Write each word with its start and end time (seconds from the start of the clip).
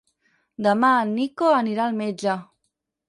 Demà 0.67 0.89
en 1.01 1.13
Nico 1.19 1.51
anirà 1.59 1.85
al 1.89 1.97
metge. 2.01 2.39